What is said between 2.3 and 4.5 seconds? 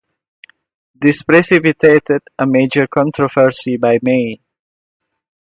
a major controversy by May.